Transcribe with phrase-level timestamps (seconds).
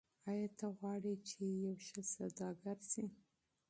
[0.29, 3.05] آیا ته غواړې چې یو ښه سوداګر شې؟